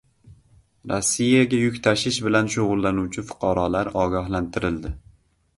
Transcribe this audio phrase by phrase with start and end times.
[0.91, 4.97] Rossiyaga yuk tashish bilan shug‘ullanuvchi fuqarolar ogohlantirildi